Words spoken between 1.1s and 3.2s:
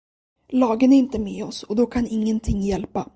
med oss, och då kan ingenting hjälpa.